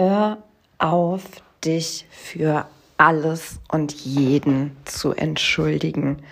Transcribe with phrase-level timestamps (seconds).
[0.00, 0.38] Hör
[0.78, 1.24] auf,
[1.64, 2.66] dich für
[2.98, 6.22] alles und jeden zu entschuldigen.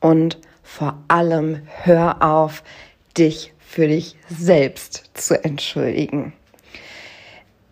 [0.00, 2.64] Und vor allem hör auf,
[3.16, 6.32] dich für dich selbst zu entschuldigen.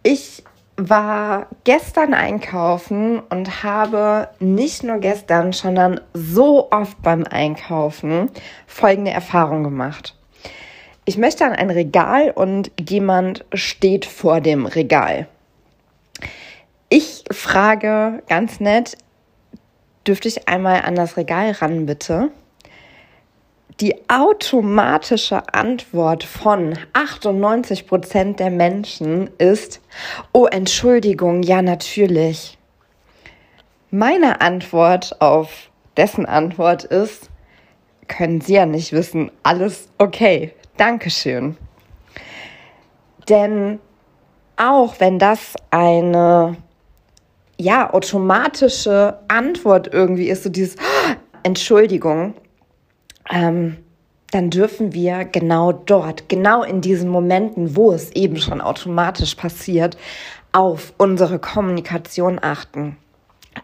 [0.05, 0.45] Ich
[0.77, 8.31] war gestern einkaufen und habe nicht nur gestern, sondern so oft beim Einkaufen
[8.69, 10.15] folgende Erfahrung gemacht.
[11.07, 15.27] Ich möchte an ein Regal und jemand steht vor dem Regal.
[16.93, 18.99] Ich frage ganz nett,
[20.05, 22.33] dürfte ich einmal an das Regal ran, bitte?
[23.79, 29.81] Die automatische Antwort von 98 Prozent der Menschen ist,
[30.33, 32.59] oh Entschuldigung, ja natürlich.
[33.93, 37.31] Meine Antwort auf dessen Antwort ist,
[38.09, 40.53] können Sie ja nicht wissen, alles okay.
[40.77, 41.57] Dankeschön.
[43.29, 43.79] Denn
[44.57, 46.57] auch wenn das eine
[47.61, 50.77] ja automatische Antwort irgendwie ist, so dieses
[51.43, 52.35] Entschuldigung,
[53.31, 53.77] ähm,
[54.31, 59.97] dann dürfen wir genau dort, genau in diesen Momenten, wo es eben schon automatisch passiert,
[60.53, 62.97] auf unsere Kommunikation achten.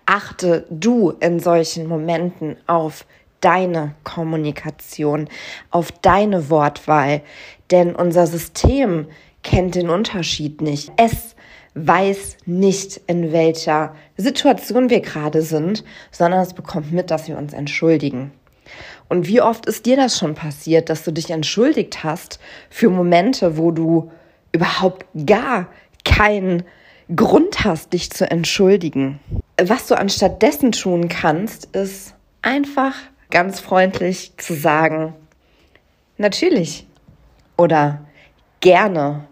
[0.06, 3.06] Achte du in solchen Momenten auf
[3.40, 5.28] deine Kommunikation,
[5.70, 7.22] auf deine Wortwahl.
[7.70, 9.06] Denn unser System
[9.42, 10.90] kennt den Unterschied nicht.
[10.96, 11.35] Es
[11.76, 17.52] weiß nicht, in welcher Situation wir gerade sind, sondern es bekommt mit, dass wir uns
[17.52, 18.32] entschuldigen.
[19.08, 23.56] Und wie oft ist dir das schon passiert, dass du dich entschuldigt hast für Momente,
[23.58, 24.10] wo du
[24.52, 25.68] überhaupt gar
[26.04, 26.64] keinen
[27.14, 29.20] Grund hast, dich zu entschuldigen?
[29.62, 32.94] Was du anstattdessen tun kannst, ist einfach
[33.30, 35.14] ganz freundlich zu sagen,
[36.16, 36.86] natürlich
[37.56, 38.06] oder
[38.60, 39.28] gerne.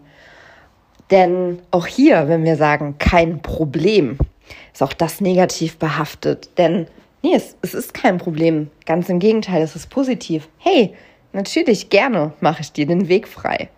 [1.11, 4.17] Denn auch hier, wenn wir sagen, kein Problem,
[4.73, 6.49] ist auch das negativ behaftet.
[6.57, 6.87] Denn
[7.21, 8.69] nee, es, es ist kein Problem.
[8.85, 10.47] Ganz im Gegenteil, es ist positiv.
[10.57, 10.93] Hey,
[11.33, 13.69] natürlich gerne mache ich dir den Weg frei.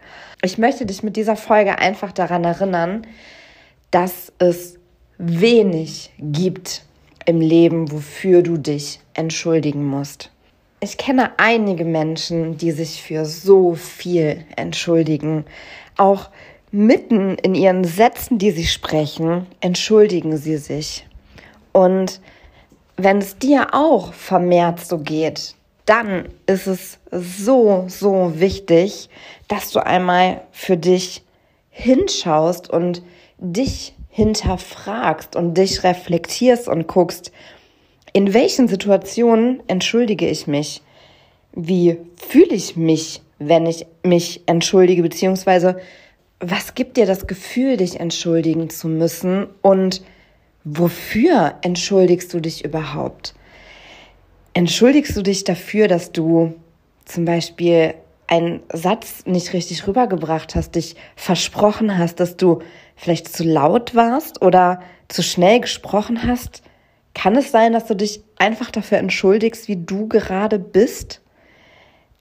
[0.42, 3.08] Ich möchte dich mit dieser Folge einfach daran erinnern,
[3.92, 4.78] dass es
[5.18, 6.84] wenig gibt
[7.26, 10.32] im Leben, wofür du dich entschuldigen musst.
[10.80, 15.46] Ich kenne einige Menschen, die sich für so viel entschuldigen.
[15.98, 16.30] Auch
[16.72, 21.06] mitten in ihren Sätzen, die sie sprechen, entschuldigen sie sich.
[21.72, 22.20] Und
[22.98, 25.56] wenn es dir auch vermehrt so geht,
[25.86, 29.10] dann ist es so, so wichtig,
[29.48, 31.24] dass du einmal für dich
[31.70, 33.02] hinschaust und
[33.38, 37.32] dich hinterfragst und dich reflektierst und guckst,
[38.14, 40.82] in welchen Situationen entschuldige ich mich?
[41.54, 45.04] Wie fühle ich mich, wenn ich mich entschuldige?
[45.04, 45.80] Beziehungsweise,
[46.40, 49.48] was gibt dir das Gefühl, dich entschuldigen zu müssen?
[49.62, 50.04] Und
[50.64, 53.34] wofür entschuldigst du dich überhaupt?
[54.54, 56.56] Entschuldigst du dich dafür, dass du
[57.06, 57.96] zum Beispiel
[58.28, 62.60] einen Satz nicht richtig rübergebracht hast, dich versprochen hast, dass du
[62.96, 66.62] vielleicht zu laut warst oder zu schnell gesprochen hast?
[67.14, 71.22] Kann es sein, dass du dich einfach dafür entschuldigst, wie du gerade bist?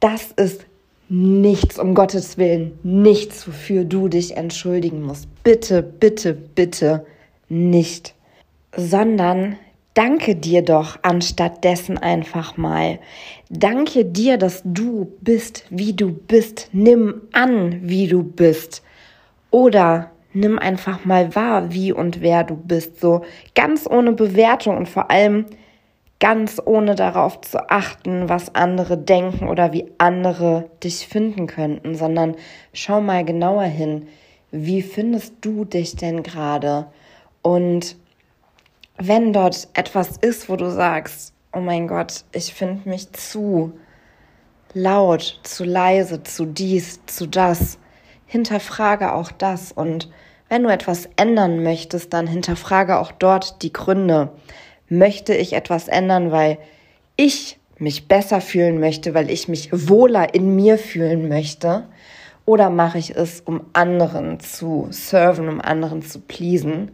[0.00, 0.64] Das ist
[1.08, 5.28] nichts, um Gottes Willen, nichts, wofür du dich entschuldigen musst.
[5.42, 7.06] Bitte, bitte, bitte
[7.48, 8.14] nicht.
[8.76, 9.56] Sondern
[9.94, 12.98] danke dir doch anstatt dessen einfach mal.
[13.48, 16.68] Danke dir, dass du bist, wie du bist.
[16.72, 18.82] Nimm an, wie du bist.
[19.50, 23.00] Oder nimm einfach mal wahr, wie und wer du bist.
[23.00, 23.22] So
[23.54, 25.46] ganz ohne Bewertung und vor allem
[26.18, 32.36] ganz ohne darauf zu achten, was andere denken oder wie andere dich finden könnten, sondern
[32.72, 34.08] schau mal genauer hin.
[34.50, 36.86] Wie findest du dich denn gerade?
[37.42, 37.96] Und
[38.96, 43.72] wenn dort etwas ist, wo du sagst, oh mein Gott, ich finde mich zu
[44.72, 47.78] laut, zu leise, zu dies, zu das,
[48.26, 50.08] hinterfrage auch das und
[50.48, 54.30] wenn du etwas ändern möchtest, dann hinterfrage auch dort die Gründe.
[54.88, 56.58] Möchte ich etwas ändern, weil
[57.16, 61.84] ich mich besser fühlen möchte, weil ich mich wohler in mir fühlen möchte?
[62.44, 66.92] Oder mache ich es, um anderen zu serven, um anderen zu pleasen?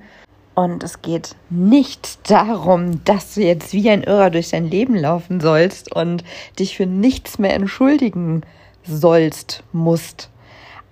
[0.55, 5.41] Und es geht nicht darum, dass du jetzt wie ein Irrer durch dein Leben laufen
[5.41, 6.25] sollst und
[6.59, 8.43] dich für nichts mehr entschuldigen
[8.85, 10.29] sollst, musst.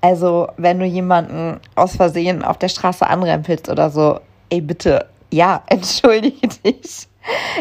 [0.00, 5.62] Also, wenn du jemanden aus Versehen auf der Straße anrempelst oder so, ey, bitte ja,
[5.66, 7.08] entschuldige dich.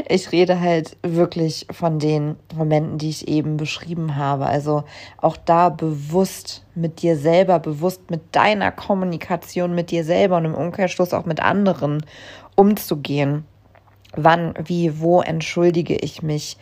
[0.07, 4.45] Ich rede halt wirklich von den Momenten, die ich eben beschrieben habe.
[4.45, 4.85] Also
[5.17, 10.55] auch da bewusst mit dir selber, bewusst mit deiner Kommunikation mit dir selber und im
[10.55, 12.05] Umkehrschluss auch mit anderen
[12.55, 13.45] umzugehen.
[14.15, 16.57] Wann, wie, wo entschuldige ich mich?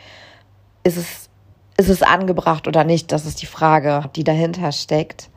[0.83, 1.29] Ist es,
[1.77, 3.11] ist es angebracht oder nicht?
[3.11, 5.29] Das ist die Frage, die dahinter steckt.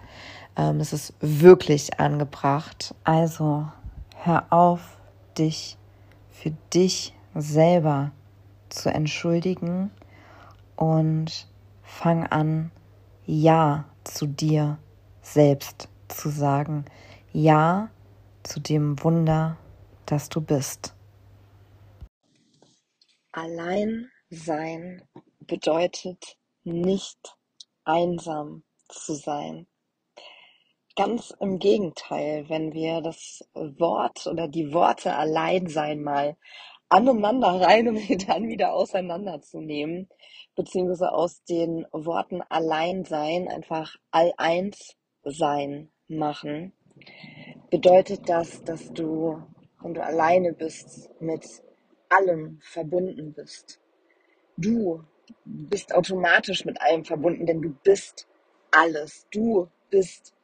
[0.57, 2.95] Ähm, es ist wirklich angebracht.
[3.05, 3.67] Also
[4.17, 4.81] hör auf,
[5.41, 5.79] dich
[6.31, 8.13] für dich selber
[8.69, 9.91] zu entschuldigen
[10.77, 11.49] und
[11.83, 12.71] fang an,
[13.27, 14.79] Ja zu dir
[15.23, 16.85] selbst zu sagen.
[17.33, 17.91] Ja
[18.43, 19.57] zu dem Wunder,
[20.07, 20.95] das du bist.
[23.33, 25.03] Allein sein
[25.41, 27.37] bedeutet nicht
[27.85, 29.67] einsam zu sein.
[31.03, 36.37] Ganz im Gegenteil, wenn wir das Wort oder die Worte Alleinsein mal
[36.91, 40.11] aneinander rein, um sie dann wieder auseinanderzunehmen,
[40.55, 44.95] beziehungsweise aus den Worten Alleinsein einfach All-Eins
[45.25, 46.75] sein machen,
[47.71, 49.43] bedeutet das, dass du,
[49.81, 51.47] wenn du alleine bist, mit
[52.11, 53.81] allem verbunden bist.
[54.59, 55.03] Du
[55.47, 58.29] bist automatisch mit allem verbunden, denn du bist
[58.71, 59.27] alles.
[59.31, 60.35] Du bist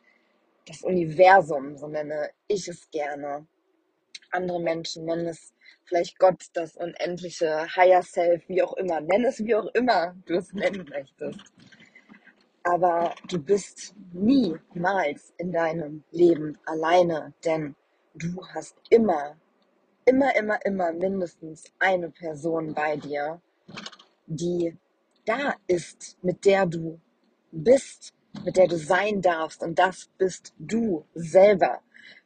[0.67, 3.47] das Universum, so nenne ich es gerne.
[4.33, 5.55] Andere Menschen nennen es
[5.85, 9.01] vielleicht Gott, das unendliche Higher Self, wie auch immer.
[9.01, 11.41] Nenn es wie auch immer du es nennen möchtest.
[12.65, 17.77] Aber du bist niemals in deinem Leben alleine, denn
[18.15, 19.37] du hast immer,
[20.05, 23.41] immer, immer, immer mindestens eine Person bei dir,
[24.27, 24.77] die
[25.25, 27.01] da ist, mit der du
[27.53, 29.63] bist, mit der du sein darfst.
[29.63, 31.81] Und das bist du selber.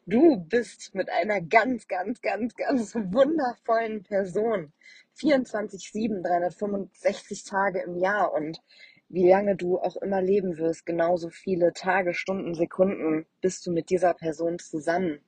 [0.06, 4.72] Du bist mit einer ganz, ganz, ganz, ganz wundervollen Person.
[5.18, 8.60] 24-7, 365 Tage im Jahr und
[9.08, 13.90] wie lange du auch immer leben wirst, genauso viele Tage, Stunden, Sekunden bist du mit
[13.90, 15.20] dieser Person zusammen.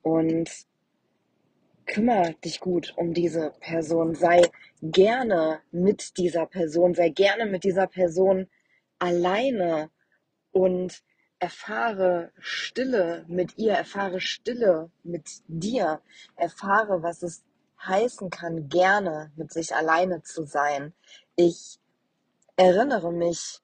[0.00, 0.50] Und
[1.86, 4.42] kümmere dich gut um diese Person, sei
[4.80, 8.48] gerne mit dieser Person, sei gerne mit dieser Person
[8.98, 9.90] alleine
[10.52, 11.02] und
[11.38, 16.00] erfahre Stille mit ihr, erfahre Stille mit dir,
[16.36, 17.42] erfahre, was es
[17.84, 20.94] heißen kann, gerne mit sich alleine zu sein.
[21.34, 21.80] Ich
[22.56, 23.60] erinnere mich,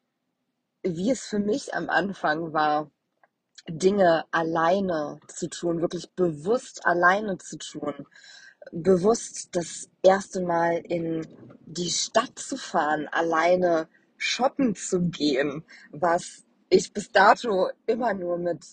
[0.82, 2.90] wie es für mich am Anfang war,
[3.68, 8.06] Dinge alleine zu tun, wirklich bewusst alleine zu tun,
[8.72, 11.26] bewusst das erste Mal in
[11.66, 18.64] die Stadt zu fahren, alleine shoppen zu gehen, was ich bis dato immer nur mit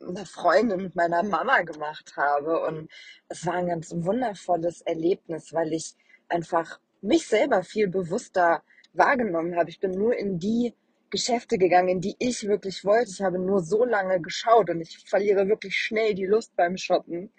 [0.00, 2.60] einer Freundin, mit meiner Mama gemacht habe.
[2.60, 2.90] Und
[3.28, 5.94] es war ein ganz wundervolles Erlebnis, weil ich
[6.28, 8.62] einfach mich selber viel bewusster
[8.92, 9.70] wahrgenommen habe.
[9.70, 10.74] Ich bin nur in die
[11.10, 13.10] Geschäfte gegangen, in die ich wirklich wollte.
[13.10, 17.30] Ich habe nur so lange geschaut und ich verliere wirklich schnell die Lust beim Shoppen,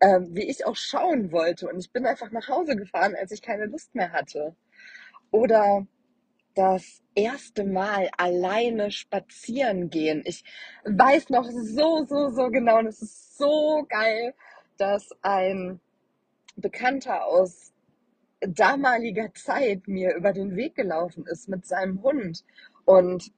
[0.00, 1.68] ähm, wie ich auch schauen wollte.
[1.68, 4.54] Und ich bin einfach nach Hause gefahren, als ich keine Lust mehr hatte.
[5.32, 5.86] Oder
[6.56, 10.22] das erste Mal alleine spazieren gehen.
[10.24, 10.42] Ich
[10.84, 14.34] weiß noch so, so, so genau, und es ist so geil,
[14.78, 15.80] dass ein
[16.56, 17.72] Bekannter aus
[18.40, 22.42] damaliger Zeit mir über den Weg gelaufen ist mit seinem Hund.
[22.84, 23.32] Und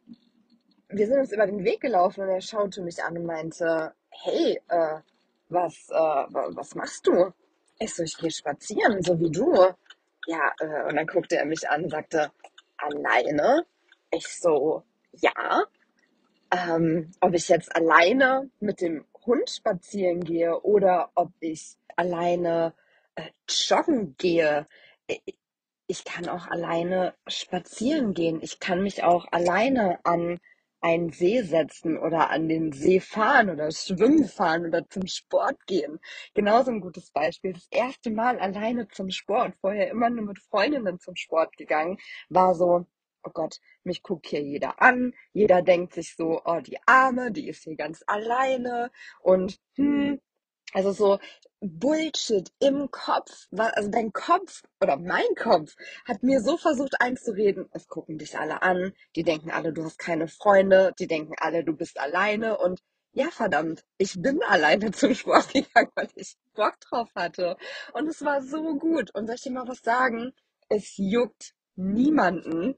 [0.88, 4.60] wir sind uns über den Weg gelaufen und er schaute mich an und meinte, hey,
[4.68, 5.00] äh,
[5.48, 7.32] was, äh, was machst du?
[7.80, 9.52] Ich so, ich gehe spazieren, so wie du.
[10.26, 12.30] Ja, äh, und dann guckte er mich an und sagte,
[12.78, 13.66] alleine?
[14.10, 14.82] Ich so,
[15.12, 15.64] ja.
[16.50, 22.72] Ähm, ob ich jetzt alleine mit dem Hund spazieren gehe oder ob ich alleine
[23.16, 24.66] äh, joggen gehe.
[25.86, 28.40] Ich kann auch alleine spazieren gehen.
[28.42, 30.40] Ich kann mich auch alleine an
[30.80, 35.98] einen See setzen oder an den See fahren oder schwimmen fahren oder zum Sport gehen.
[36.34, 37.52] Genauso ein gutes Beispiel.
[37.52, 42.54] Das erste Mal alleine zum Sport, vorher immer nur mit Freundinnen zum Sport gegangen, war
[42.54, 42.86] so,
[43.24, 47.48] oh Gott, mich guckt hier jeder an, jeder denkt sich so, oh, die Arme, die
[47.48, 48.90] ist hier ganz alleine.
[49.20, 50.20] Und hm,
[50.72, 51.18] also so
[51.60, 55.74] Bullshit im Kopf, also dein Kopf oder mein Kopf
[56.04, 59.98] hat mir so versucht einzureden, es gucken dich alle an, die denken alle, du hast
[59.98, 62.80] keine Freunde, die denken alle, du bist alleine und
[63.12, 67.56] ja, verdammt, ich bin alleine zum Sport gegangen, weil ich Bock drauf hatte.
[67.92, 69.12] Und es war so gut.
[69.14, 70.32] Und soll ich dir mal was sagen?
[70.68, 72.76] Es juckt niemanden,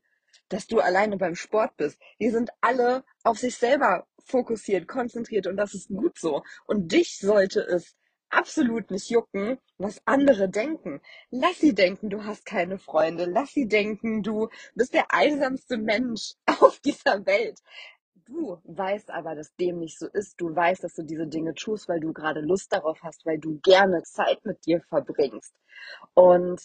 [0.49, 2.01] dass du alleine beim Sport bist.
[2.21, 6.43] Die sind alle auf sich selber fokussiert, konzentriert und das ist gut so.
[6.67, 7.97] Und dich sollte es
[8.31, 11.01] absolut nicht jucken, was andere denken.
[11.31, 13.27] Lass sie denken, du hast keine Freunde.
[13.27, 17.59] Lass sie denken, du bist der einsamste Mensch auf dieser Welt.
[18.27, 20.41] Du weißt aber, dass dem nicht so ist.
[20.41, 23.59] Du weißt, dass du diese Dinge tust, weil du gerade Lust darauf hast, weil du
[23.63, 25.53] gerne Zeit mit dir verbringst.
[26.15, 26.61] Und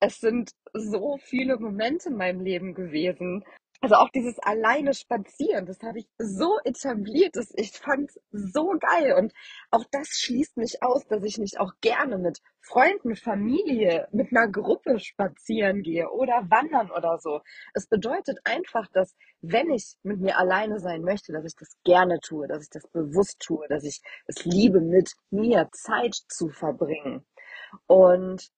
[0.00, 3.44] es sind so viele Momente in meinem Leben gewesen,
[3.80, 9.14] also auch dieses alleine Spazieren, das habe ich so etabliert, dass ich fand so geil.
[9.16, 9.32] Und
[9.70, 14.48] auch das schließt nicht aus, dass ich nicht auch gerne mit Freunden, Familie, mit einer
[14.48, 17.40] Gruppe spazieren gehe oder wandern oder so.
[17.72, 22.18] Es bedeutet einfach, dass wenn ich mit mir alleine sein möchte, dass ich das gerne
[22.20, 27.24] tue, dass ich das bewusst tue, dass ich es liebe, mit mir Zeit zu verbringen.
[27.86, 28.50] Und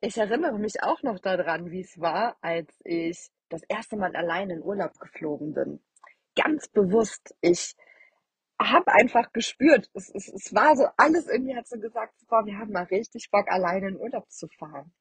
[0.00, 4.50] ich erinnere mich auch noch daran, wie es war, als ich das erste Mal allein
[4.50, 5.80] in Urlaub geflogen bin.
[6.36, 7.34] Ganz bewusst.
[7.40, 7.74] Ich
[8.60, 12.58] habe einfach gespürt, es, es, es war so, alles irgendwie hat so gesagt, boah, wir
[12.58, 14.92] haben mal richtig Bock, alleine in Urlaub zu fahren.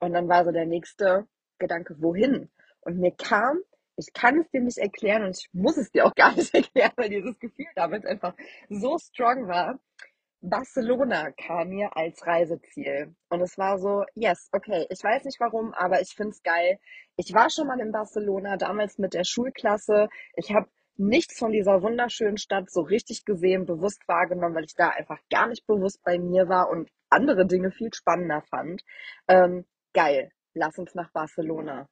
[0.00, 1.26] Und dann war so der nächste
[1.58, 2.50] Gedanke, wohin?
[2.80, 3.60] Und mir kam,
[3.96, 6.92] ich kann es dir nicht erklären und ich muss es dir auch gar nicht erklären,
[6.96, 8.34] weil dieses Gefühl damals einfach
[8.68, 9.78] so strong war.
[10.48, 13.14] Barcelona kam mir als Reiseziel.
[13.28, 16.78] Und es war so, yes, okay, ich weiß nicht warum, aber ich finde es geil.
[17.16, 20.08] Ich war schon mal in Barcelona, damals mit der Schulklasse.
[20.36, 24.90] Ich habe nichts von dieser wunderschönen Stadt so richtig gesehen, bewusst wahrgenommen, weil ich da
[24.90, 28.82] einfach gar nicht bewusst bei mir war und andere Dinge viel spannender fand.
[29.26, 31.88] Ähm, geil, lass uns nach Barcelona.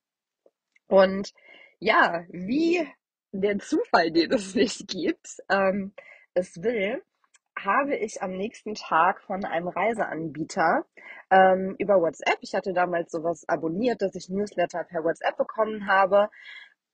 [0.87, 1.32] Und
[1.80, 2.87] ja, wie
[3.32, 5.92] der Zufall, den es nicht gibt, ähm,
[6.34, 7.02] es will,
[7.56, 10.84] habe ich am nächsten Tag von einem Reiseanbieter
[11.30, 16.30] ähm, über WhatsApp, ich hatte damals sowas abonniert, dass ich Newsletter per WhatsApp bekommen habe,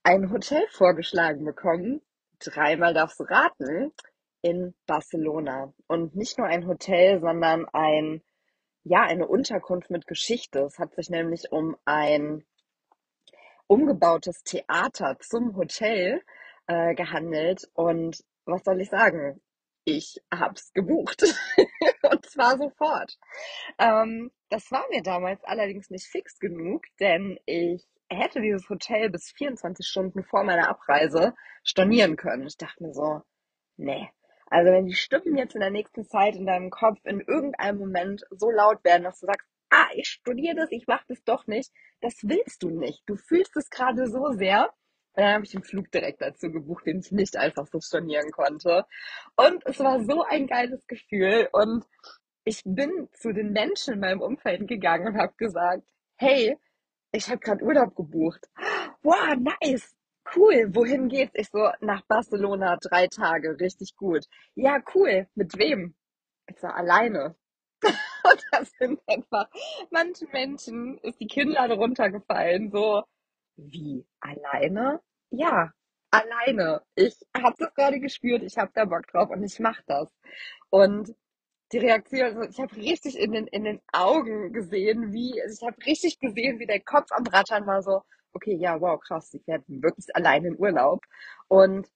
[0.03, 2.01] ein Hotel vorgeschlagen bekommen.
[2.39, 3.93] Dreimal darfst du raten,
[4.43, 5.73] in Barcelona.
[5.87, 8.23] Und nicht nur ein Hotel, sondern ein,
[8.85, 10.61] ja, eine Unterkunft mit Geschichte.
[10.61, 12.45] Es hat sich nämlich um ein
[13.67, 16.23] umgebautes Theater zum Hotel
[16.67, 17.69] äh, gehandelt.
[17.75, 19.41] Und was soll ich sagen?
[19.97, 21.23] Ich hab's gebucht.
[22.11, 23.19] und zwar sofort.
[23.79, 29.31] Ähm, das war mir damals allerdings nicht fix genug, denn ich hätte dieses Hotel bis
[29.33, 32.47] 24 Stunden vor meiner Abreise stornieren können.
[32.47, 33.23] Ich dachte mir so,
[33.77, 34.09] nee.
[34.47, 38.25] Also wenn die Stimmen jetzt in der nächsten Zeit in deinem Kopf in irgendeinem Moment
[38.31, 41.71] so laut werden, dass du sagst, ah, ich studiere das, ich mache das doch nicht,
[42.01, 43.03] das willst du nicht.
[43.07, 44.69] Du fühlst es gerade so sehr,
[45.15, 48.87] dann habe ich einen Flug direkt dazu gebucht, den ich nicht einfach so stornieren konnte.
[49.37, 51.49] Und es war so ein geiles Gefühl.
[51.53, 51.85] Und
[52.45, 55.83] ich bin zu den Menschen in meinem Umfeld gegangen und habe gesagt,
[56.17, 56.57] hey,
[57.13, 58.49] ich habe gerade Urlaub gebucht.
[59.03, 59.95] Wow, nice.
[60.35, 61.33] Cool, wohin geht's?
[61.35, 64.27] Ich so, nach Barcelona, drei Tage, richtig gut.
[64.55, 65.27] Ja, cool.
[65.35, 65.95] Mit wem?
[66.47, 67.35] Ich so, alleine.
[67.83, 69.49] und da sind einfach
[69.91, 72.71] manchen Menschen ist die Kinnlade runtergefallen.
[72.71, 73.03] So,
[73.67, 74.07] wie?
[74.21, 75.01] Alleine?
[75.31, 75.73] Ja,
[76.11, 76.83] alleine.
[76.95, 80.09] Ich habe das gerade gespürt, ich habe da Bock drauf und ich mache das.
[80.71, 81.15] Und
[81.73, 85.67] die Reaktion, also ich habe richtig in den, in den Augen gesehen, wie, also ich
[85.67, 88.03] habe richtig gesehen, wie der Kopf am Rattern war, so,
[88.33, 91.05] okay, ja, wow, krass, ich werde wirklich alleine in Urlaub.
[91.49, 91.87] Und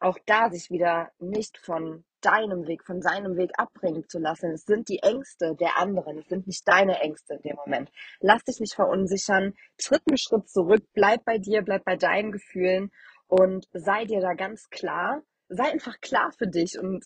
[0.00, 4.50] auch da sich wieder nicht von deinem Weg, von seinem Weg abbringen zu lassen.
[4.50, 7.90] Es sind die Ängste der anderen, es sind nicht deine Ängste in dem Moment.
[8.20, 12.90] Lass dich nicht verunsichern, tritt einen Schritt zurück, bleib bei dir, bleib bei deinen Gefühlen
[13.26, 17.04] und sei dir da ganz klar, sei einfach klar für dich und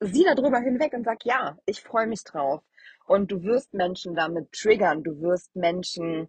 [0.00, 2.62] sieh darüber hinweg und sag, ja, ich freue mich drauf.
[3.06, 6.28] Und du wirst Menschen damit triggern, du wirst Menschen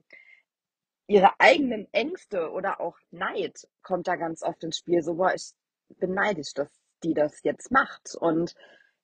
[1.07, 5.01] ihre eigenen Ängste oder auch Neid kommt da ganz oft ins Spiel.
[5.01, 5.53] So, boah, ich
[5.99, 6.69] bin neidisch, dass
[7.03, 8.15] die das jetzt macht.
[8.15, 8.55] Und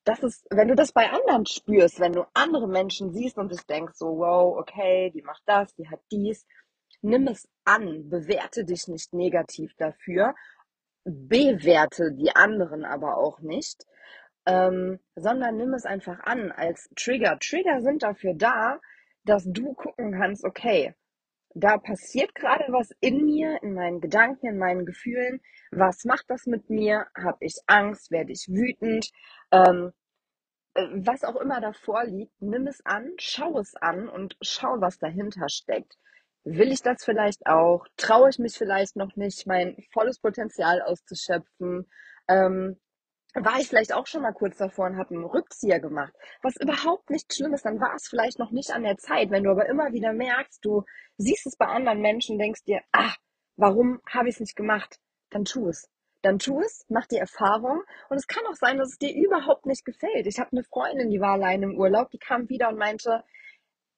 [0.04, 3.62] das ist, wenn du das bei anderen spürst, wenn du andere Menschen siehst und dich
[3.66, 6.46] denkst, so, wow, okay, die macht das, die hat dies,
[7.02, 10.34] nimm es an, bewerte dich nicht negativ dafür,
[11.04, 13.86] bewerte die anderen aber auch nicht,
[14.46, 17.38] ähm, sondern nimm es einfach an als Trigger.
[17.38, 18.80] Trigger sind dafür da,
[19.24, 20.94] dass du gucken kannst, okay,
[21.54, 25.40] da passiert gerade was in mir, in meinen Gedanken, in meinen Gefühlen.
[25.72, 27.06] Was macht das mit mir?
[27.14, 28.10] Habe ich Angst?
[28.10, 29.10] Werde ich wütend?
[29.50, 29.92] Ähm,
[30.74, 34.98] äh, was auch immer davor liegt, nimm es an, schau es an und schau, was
[34.98, 35.96] dahinter steckt.
[36.44, 37.86] Will ich das vielleicht auch?
[37.96, 41.86] Traue ich mich vielleicht noch nicht, mein volles Potenzial auszuschöpfen?
[42.28, 42.78] Ähm,
[43.34, 47.10] war ich vielleicht auch schon mal kurz davor und habe einen Rückzieher gemacht, was überhaupt
[47.10, 49.30] nicht schlimm ist, dann war es vielleicht noch nicht an der Zeit.
[49.30, 50.84] Wenn du aber immer wieder merkst, du
[51.16, 53.16] siehst es bei anderen Menschen, denkst dir, ach,
[53.56, 54.98] warum habe ich es nicht gemacht?
[55.30, 55.88] Dann tu es.
[56.22, 59.66] dann tu es, mach die Erfahrung und es kann auch sein, dass es dir überhaupt
[59.66, 60.26] nicht gefällt.
[60.26, 63.24] Ich habe eine Freundin, die war allein im Urlaub, die kam wieder und meinte,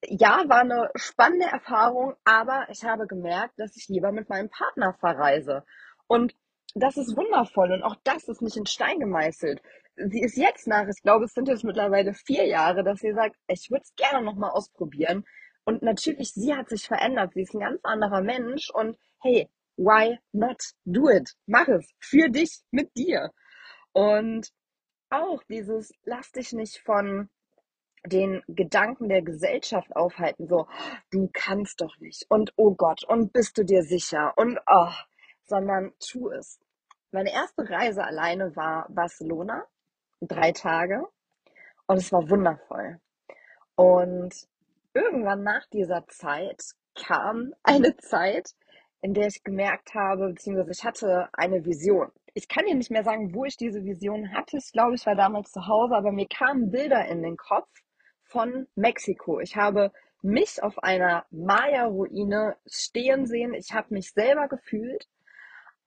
[0.04, 4.94] ja, war eine spannende Erfahrung, aber ich habe gemerkt, dass ich lieber mit meinem Partner
[4.94, 5.64] verreise.
[6.06, 6.34] Und
[6.74, 9.62] das ist wundervoll und auch das ist nicht in Stein gemeißelt.
[9.96, 13.36] Sie ist jetzt nach, ich glaube, es sind jetzt mittlerweile vier Jahre, dass sie sagt,
[13.46, 15.24] ich würde es gerne nochmal ausprobieren.
[15.64, 17.34] Und natürlich, sie hat sich verändert.
[17.34, 21.34] Sie ist ein ganz anderer Mensch und hey, why not do it?
[21.46, 23.30] Mach es für dich, mit dir.
[23.92, 24.50] Und
[25.10, 27.28] auch dieses, lass dich nicht von
[28.04, 30.66] den Gedanken der Gesellschaft aufhalten, so,
[31.10, 34.90] du kannst doch nicht und oh Gott und bist du dir sicher und oh,
[35.44, 36.58] sondern tu es.
[37.12, 39.66] Meine erste Reise alleine war Barcelona,
[40.22, 41.06] drei Tage
[41.86, 43.00] und es war wundervoll.
[43.74, 44.34] Und
[44.94, 46.62] irgendwann nach dieser Zeit
[46.94, 48.54] kam eine Zeit,
[49.02, 52.10] in der ich gemerkt habe, beziehungsweise ich hatte eine Vision.
[52.32, 54.56] Ich kann dir nicht mehr sagen, wo ich diese Vision hatte.
[54.56, 57.68] Ich glaube, ich war damals zu Hause, aber mir kamen Bilder in den Kopf
[58.24, 59.38] von Mexiko.
[59.40, 59.92] Ich habe
[60.22, 63.52] mich auf einer Maya-Ruine stehen sehen.
[63.52, 65.08] Ich habe mich selber gefühlt.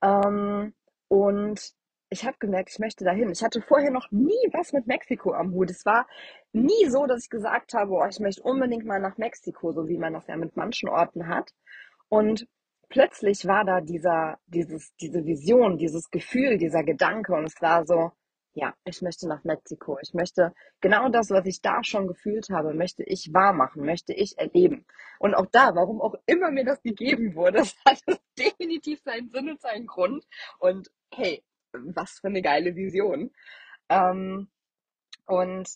[0.03, 0.75] Ähm,
[1.15, 1.74] und
[2.10, 3.29] ich habe gemerkt, ich möchte dahin.
[3.31, 5.72] Ich hatte vorher noch nie was mit Mexiko am Hut.
[5.72, 6.07] Es war
[6.51, 9.98] nie so, dass ich gesagt habe, oh, ich möchte unbedingt mal nach Mexiko, so wie
[9.98, 11.51] man das ja mit manchen Orten hat.
[12.10, 12.48] Und
[12.89, 18.12] plötzlich war da dieser, dieses, diese Vision, dieses Gefühl, dieser Gedanke und es war so,
[18.55, 20.00] ja, ich möchte nach Mexiko.
[20.01, 24.38] Ich möchte genau das, was ich da schon gefühlt habe, möchte ich wahr möchte ich
[24.38, 24.85] erleben.
[25.19, 29.50] Und auch da, warum auch immer mir das gegeben wurde, das hat definitiv seinen Sinn
[29.50, 30.25] und seinen Grund.
[30.59, 31.43] Und hey,
[31.74, 33.31] was für eine geile Vision.
[33.89, 34.47] Ähm,
[35.25, 35.69] und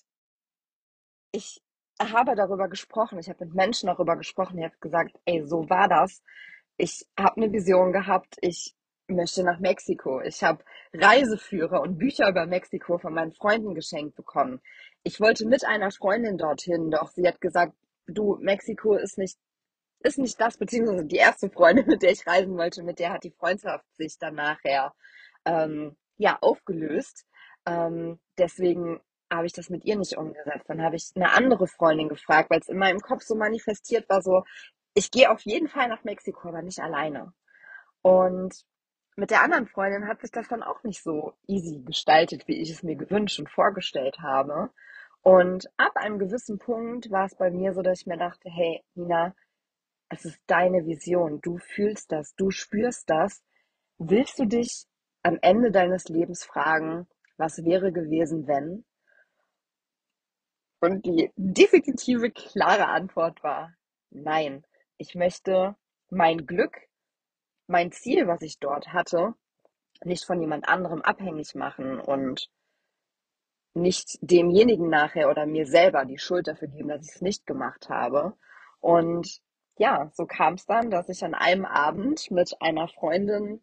[1.33, 1.61] ich
[2.01, 5.89] habe darüber gesprochen, ich habe mit Menschen darüber gesprochen, ich habe gesagt, ey, so war
[5.89, 6.23] das.
[6.77, 8.73] Ich habe eine Vision gehabt, ich
[9.09, 10.21] möchte nach Mexiko.
[10.21, 10.63] Ich habe
[10.93, 14.61] Reiseführer und Bücher über Mexiko von meinen Freunden geschenkt bekommen.
[15.03, 17.73] Ich wollte mit einer Freundin dorthin, doch sie hat gesagt,
[18.07, 19.37] du, Mexiko ist nicht,
[20.01, 23.23] ist nicht das, beziehungsweise die erste Freundin, mit der ich reisen wollte, mit der hat
[23.23, 24.93] die Freundschaft sich dann nachher
[25.45, 27.25] ähm, ja, aufgelöst.
[27.65, 28.99] Ähm, deswegen
[29.31, 30.65] habe ich das mit ihr nicht umgesetzt.
[30.67, 34.21] Dann habe ich eine andere Freundin gefragt, weil es in meinem Kopf so manifestiert war,
[34.21, 34.43] so,
[34.95, 37.33] ich gehe auf jeden Fall nach Mexiko, aber nicht alleine.
[38.01, 38.65] Und
[39.19, 42.71] mit der anderen Freundin hat sich das dann auch nicht so easy gestaltet, wie ich
[42.71, 44.71] es mir gewünscht und vorgestellt habe.
[45.21, 48.81] Und ab einem gewissen Punkt war es bei mir so, dass ich mir dachte, hey,
[48.95, 49.35] Nina,
[50.07, 51.41] es ist deine Vision.
[51.41, 53.43] Du fühlst das, du spürst das.
[53.97, 54.85] Willst du dich
[55.21, 57.05] am Ende deines Lebens fragen,
[57.37, 58.85] was wäre gewesen, wenn?
[60.79, 63.75] Und die definitive, klare Antwort war,
[64.09, 64.63] nein.
[64.97, 65.75] Ich möchte
[66.09, 66.88] mein Glück
[67.69, 69.33] mein Ziel, was ich dort hatte,
[70.03, 72.49] nicht von jemand anderem abhängig machen und
[73.73, 77.89] nicht demjenigen nachher oder mir selber die Schuld dafür geben, dass ich es nicht gemacht
[77.89, 78.33] habe.
[78.79, 79.41] Und
[79.77, 83.61] ja, so kam es dann, dass ich an einem Abend mit einer Freundin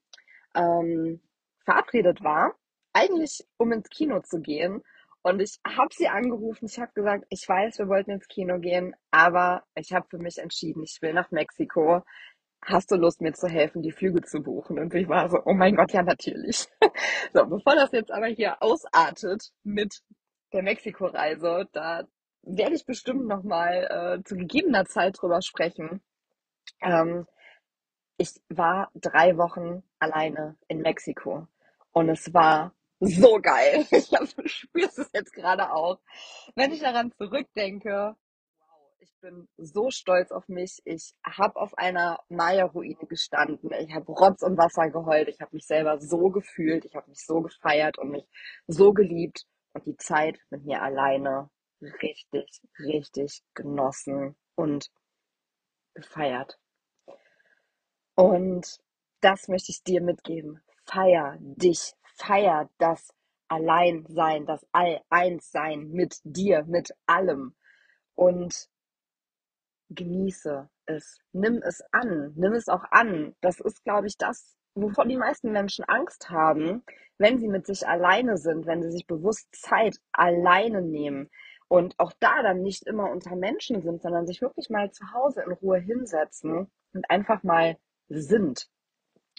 [0.54, 1.20] ähm,
[1.64, 2.54] verabredet war,
[2.92, 4.82] eigentlich um ins Kino zu gehen.
[5.22, 8.94] Und ich habe sie angerufen, ich habe gesagt, ich weiß, wir wollten ins Kino gehen,
[9.10, 12.02] aber ich habe für mich entschieden, ich will nach Mexiko
[12.66, 14.78] hast du Lust, mir zu helfen, die Flüge zu buchen?
[14.78, 16.68] Und ich war so, oh mein Gott, ja, natürlich.
[17.32, 20.02] so, bevor das jetzt aber hier ausartet mit
[20.52, 22.04] der Mexiko-Reise, da
[22.42, 26.02] werde ich bestimmt nochmal äh, zu gegebener Zeit drüber sprechen.
[26.82, 27.26] Ähm,
[28.18, 31.46] ich war drei Wochen alleine in Mexiko
[31.92, 33.86] und es war so geil.
[33.90, 36.00] Ich glaube, du spürst es jetzt gerade auch.
[36.54, 38.16] Wenn ich daran zurückdenke,
[39.06, 40.80] ich bin so stolz auf mich.
[40.84, 43.70] Ich habe auf einer Maya-Ruine gestanden.
[43.78, 45.28] Ich habe Rotz und Wasser geheult.
[45.28, 46.84] Ich habe mich selber so gefühlt.
[46.84, 48.26] Ich habe mich so gefeiert und mich
[48.66, 49.44] so geliebt.
[49.74, 54.90] Und die Zeit mit mir alleine richtig, richtig genossen und
[55.94, 56.58] gefeiert.
[58.14, 58.78] Und
[59.20, 60.62] das möchte ich dir mitgeben.
[60.84, 61.92] Feier dich.
[62.16, 63.12] Feier das
[63.48, 67.54] Alleinsein, das All-Eins-Sein mit dir, mit allem.
[68.14, 68.68] Und
[69.90, 73.34] genieße es, nimm es an, nimm es auch an.
[73.40, 76.84] Das ist, glaube ich, das, wovon die meisten Menschen Angst haben,
[77.18, 81.30] wenn sie mit sich alleine sind, wenn sie sich bewusst Zeit alleine nehmen
[81.68, 85.42] und auch da dann nicht immer unter Menschen sind, sondern sich wirklich mal zu Hause
[85.42, 87.76] in Ruhe hinsetzen und einfach mal
[88.08, 88.68] sind.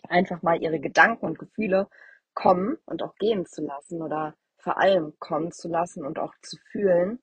[0.09, 1.87] Einfach mal ihre Gedanken und Gefühle
[2.33, 6.57] kommen und auch gehen zu lassen oder vor allem kommen zu lassen und auch zu
[6.71, 7.19] fühlen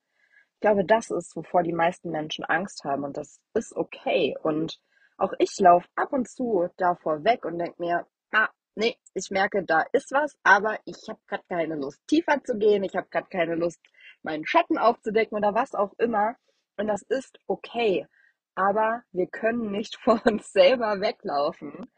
[0.65, 4.35] glaube, das ist, wovor die meisten Menschen Angst haben und das ist okay.
[4.43, 4.81] Und
[5.19, 9.63] auch ich laufe ab und zu davor weg und denke mir, ah, nee, ich merke,
[9.63, 12.83] da ist was, aber ich habe gerade keine Lust, tiefer zu gehen.
[12.83, 13.79] Ich habe gerade keine Lust,
[14.23, 16.35] meinen Schatten aufzudecken oder was auch immer.
[16.79, 18.07] Und das ist okay.
[18.55, 21.91] Aber wir können nicht vor uns selber weglaufen.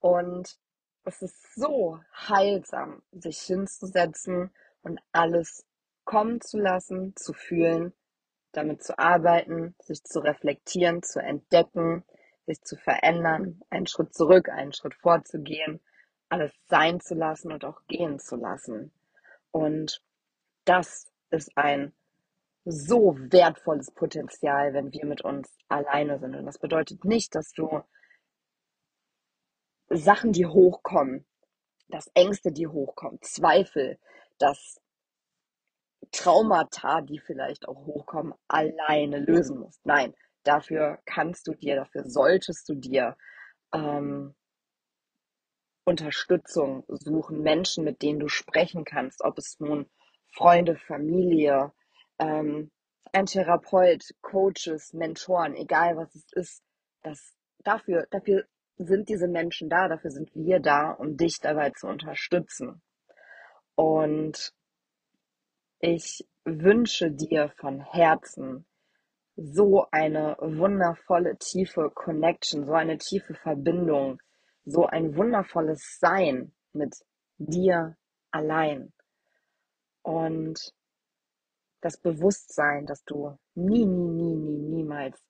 [0.00, 0.58] Und
[1.04, 4.50] es ist so heilsam, sich hinzusetzen
[4.82, 5.64] und alles
[6.04, 7.92] kommen zu lassen, zu fühlen,
[8.52, 12.04] damit zu arbeiten, sich zu reflektieren, zu entdecken,
[12.46, 15.80] sich zu verändern, einen Schritt zurück, einen Schritt vorzugehen,
[16.28, 18.92] alles sein zu lassen und auch gehen zu lassen.
[19.50, 20.02] Und
[20.64, 21.92] das ist ein
[22.64, 26.34] so wertvolles Potenzial, wenn wir mit uns alleine sind.
[26.36, 27.82] Und das bedeutet nicht, dass du
[29.90, 31.24] Sachen, die hochkommen,
[31.88, 33.98] dass Ängste, die hochkommen, Zweifel,
[34.38, 34.80] dass
[36.12, 39.84] Traumata, die vielleicht auch hochkommen, alleine lösen musst.
[39.84, 43.16] Nein, dafür kannst du dir, dafür solltest du dir
[43.72, 44.34] ähm,
[45.84, 49.86] Unterstützung suchen, Menschen, mit denen du sprechen kannst, ob es nun
[50.34, 51.72] Freunde, Familie,
[52.18, 52.70] ähm,
[53.12, 56.62] ein Therapeut, Coaches, Mentoren, egal was es ist,
[57.02, 57.34] das
[57.64, 58.44] dafür, dafür
[58.76, 62.82] sind diese Menschen da, dafür sind wir da, um dich dabei zu unterstützen.
[63.74, 64.52] Und
[65.80, 68.66] ich wünsche dir von Herzen
[69.36, 74.20] so eine wundervolle, tiefe Connection, so eine tiefe Verbindung,
[74.64, 76.96] so ein wundervolles Sein mit
[77.38, 77.96] dir
[78.32, 78.92] allein.
[80.02, 80.58] Und
[81.80, 85.22] das Bewusstsein, dass du nie, nie, nie, nie, niemals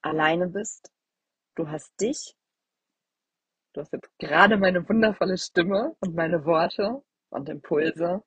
[0.00, 0.90] alleine bist.
[1.54, 2.34] Du hast dich.
[3.72, 8.22] Du hast jetzt gerade meine wundervolle Stimme und meine Worte und Impulse.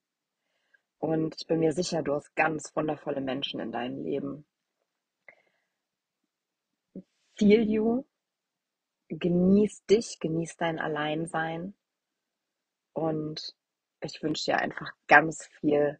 [1.00, 4.46] Und ich bin mir sicher, du hast ganz wundervolle Menschen in deinem Leben.
[7.38, 8.06] Feel you.
[9.10, 11.76] Genieß dich, genieß dein Alleinsein.
[12.94, 13.56] Und
[14.02, 16.00] ich wünsche dir einfach ganz viel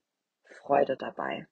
[0.62, 1.48] Freude dabei.